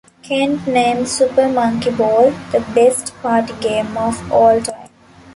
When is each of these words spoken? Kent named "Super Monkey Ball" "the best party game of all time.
Kent 0.23 0.65
named 0.65 1.07
"Super 1.07 1.47
Monkey 1.47 1.91
Ball" 1.91 2.31
"the 2.51 2.61
best 2.73 3.13
party 3.21 3.53
game 3.61 3.95
of 3.97 4.31
all 4.33 4.59
time. 4.59 4.89